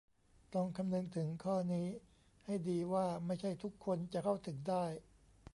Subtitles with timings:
[0.53, 1.87] ต้องคำนึงถึงข้อนี้
[2.45, 4.85] ให้ดีว่าไม่ใช่ทุกคนจะเข้าถึงได้